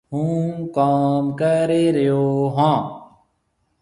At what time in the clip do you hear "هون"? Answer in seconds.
2.55-2.77